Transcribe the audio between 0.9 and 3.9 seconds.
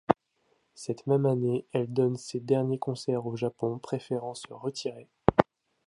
même année, elle donne ses derniers concerts au Japon,